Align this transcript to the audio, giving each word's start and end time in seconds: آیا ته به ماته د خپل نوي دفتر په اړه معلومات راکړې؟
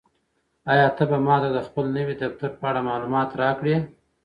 آیا 0.71 0.87
ته 0.95 1.03
به 1.09 1.17
ماته 1.25 1.49
د 1.55 1.59
خپل 1.67 1.85
نوي 1.97 2.15
دفتر 2.21 2.49
په 2.59 2.63
اړه 2.69 2.81
معلومات 2.89 3.29
راکړې؟ 3.41 3.75